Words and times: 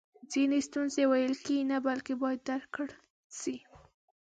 ځینې 0.31 0.57
ستونزی 0.67 1.03
ویل 1.07 1.33
کیږي 1.45 1.65
نه 1.71 1.77
بلکې 1.87 2.13
باید 2.21 2.39
درک 2.47 2.69
کړل 2.75 2.91
سي! 3.39 3.55